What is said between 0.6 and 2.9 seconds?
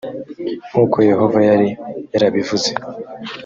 nk uko yehova yari yarabivuze